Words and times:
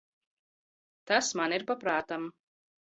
Tas 1.11 1.31
man 1.41 1.57
ir 1.59 1.69
pa 1.71 1.81
prātam. 1.87 2.29